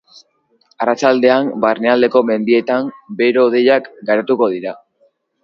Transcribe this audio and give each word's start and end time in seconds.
Arratsaldean, 0.85 1.51
barnealdeko 1.65 2.23
mendietan 2.31 2.89
bero-hodeiak 3.21 3.93
garatuko 4.09 4.51
dira. 4.57 4.77